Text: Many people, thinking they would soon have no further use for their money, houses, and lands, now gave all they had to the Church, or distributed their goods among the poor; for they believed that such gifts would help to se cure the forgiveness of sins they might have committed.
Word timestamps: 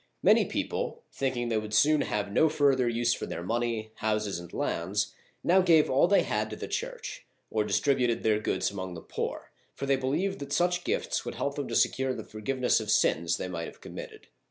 Many 0.23 0.45
people, 0.45 1.03
thinking 1.13 1.49
they 1.49 1.59
would 1.59 1.75
soon 1.75 2.01
have 2.01 2.31
no 2.31 2.49
further 2.49 2.89
use 2.89 3.13
for 3.13 3.27
their 3.27 3.43
money, 3.43 3.91
houses, 3.97 4.39
and 4.39 4.51
lands, 4.51 5.13
now 5.43 5.61
gave 5.61 5.91
all 5.91 6.07
they 6.07 6.23
had 6.23 6.49
to 6.49 6.55
the 6.55 6.67
Church, 6.67 7.27
or 7.51 7.63
distributed 7.63 8.23
their 8.23 8.39
goods 8.39 8.71
among 8.71 8.95
the 8.95 9.01
poor; 9.01 9.51
for 9.75 9.85
they 9.85 9.95
believed 9.97 10.39
that 10.39 10.51
such 10.53 10.83
gifts 10.85 11.23
would 11.23 11.35
help 11.35 11.53
to 11.55 11.75
se 11.75 11.89
cure 11.89 12.15
the 12.15 12.23
forgiveness 12.23 12.79
of 12.79 12.89
sins 12.89 13.37
they 13.37 13.47
might 13.47 13.67
have 13.67 13.79
committed. 13.79 14.25